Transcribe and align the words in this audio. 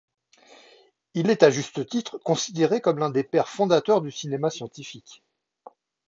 Il 1.13 1.29
est 1.29 1.43
à 1.43 1.51
juste 1.51 1.87
titre 1.87 2.17
considéré 2.17 2.81
comme 2.81 2.97
l'un 2.97 3.11
des 3.11 3.23
pères 3.23 3.49
fondateurs 3.49 4.01
du 4.01 4.09
cinéma 4.09 4.49
scientifique. 4.49 5.21